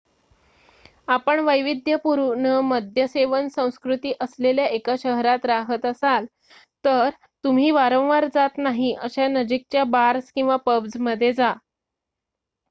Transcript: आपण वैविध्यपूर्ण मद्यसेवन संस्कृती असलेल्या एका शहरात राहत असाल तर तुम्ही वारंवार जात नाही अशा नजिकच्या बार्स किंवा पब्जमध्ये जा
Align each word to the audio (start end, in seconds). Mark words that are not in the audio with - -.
आपण 1.07 1.39
वैविध्यपूर्ण 1.39 2.53
मद्यसेवन 2.63 3.47
संस्कृती 3.49 4.13
असलेल्या 4.21 4.65
एका 4.69 4.95
शहरात 4.99 5.45
राहत 5.45 5.85
असाल 5.85 6.25
तर 6.85 7.09
तुम्ही 7.43 7.69
वारंवार 7.71 8.27
जात 8.33 8.57
नाही 8.59 8.93
अशा 9.01 9.27
नजिकच्या 9.29 9.83
बार्स 9.91 10.31
किंवा 10.31 10.55
पब्जमध्ये 10.65 11.31
जा 11.33 11.53